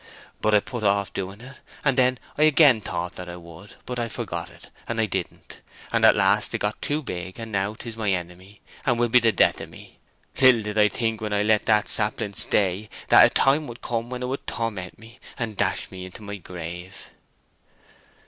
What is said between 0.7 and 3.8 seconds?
off doing it, and then I again thought that I would;